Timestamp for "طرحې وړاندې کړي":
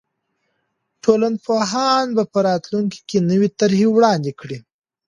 3.59-4.57